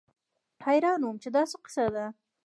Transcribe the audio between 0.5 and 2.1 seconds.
حيران وم چې دا څه کيسه ده.